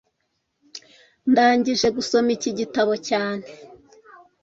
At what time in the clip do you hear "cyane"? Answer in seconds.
3.07-3.45